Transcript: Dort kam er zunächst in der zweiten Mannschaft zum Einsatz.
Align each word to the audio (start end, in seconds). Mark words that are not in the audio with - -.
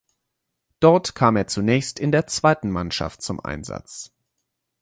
Dort 0.79 1.13
kam 1.13 1.35
er 1.35 1.45
zunächst 1.45 1.99
in 1.99 2.11
der 2.11 2.25
zweiten 2.25 2.71
Mannschaft 2.71 3.21
zum 3.21 3.39
Einsatz. 3.39 4.11